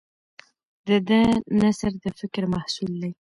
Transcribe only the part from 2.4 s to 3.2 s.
محصول دی.